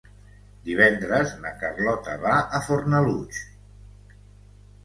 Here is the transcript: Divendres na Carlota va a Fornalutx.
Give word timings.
Divendres 0.69 1.35
na 1.43 1.51
Carlota 1.59 2.17
va 2.25 2.33
a 2.61 2.63
Fornalutx. 2.71 3.45